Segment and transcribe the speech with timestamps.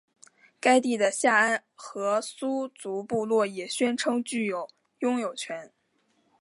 [0.59, 5.71] 该地的夏安河苏族部落也宣称具有拥有权。